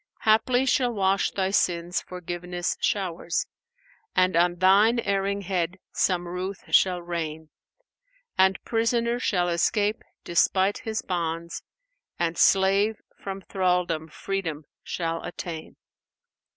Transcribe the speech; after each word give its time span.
Haply 0.21 0.65
shall 0.65 0.91
wash 0.91 1.29
thy 1.29 1.51
sins 1.51 2.01
Forgiveness 2.01 2.75
showers; 2.79 3.45
* 3.79 4.15
And 4.15 4.35
on 4.35 4.55
thine 4.55 4.97
erring 4.99 5.41
head 5.41 5.77
some 5.91 6.27
ruth 6.27 6.63
shall 6.73 7.03
rain: 7.03 7.51
And 8.35 8.59
prisoner 8.63 9.19
shall 9.19 9.47
escape 9.47 10.01
despite 10.23 10.79
his 10.79 11.03
bonds; 11.03 11.61
* 11.89 12.17
And 12.17 12.35
slave 12.35 12.95
from 13.15 13.41
thraldom 13.41 14.07
freedom 14.07 14.65
shall 14.83 15.21
attain." 15.21 15.75